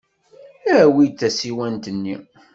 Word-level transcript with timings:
Awi-d 0.79 1.13
tasiwant-nni. 1.19 2.15